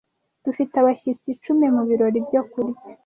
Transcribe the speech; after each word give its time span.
Dufite 0.45 0.73
abashyitsi 0.77 1.27
icumi 1.35 1.65
mu 1.75 1.81
birori 1.89 2.19
byo 2.27 2.41
kurya. 2.51 2.89